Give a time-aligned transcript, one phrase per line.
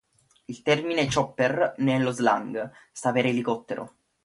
[0.45, 3.97] Il termine "chopper", nello slang, sta per elicottero.